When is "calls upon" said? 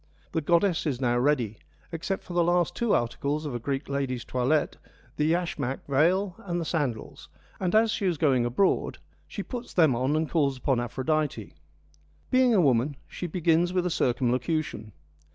10.27-10.79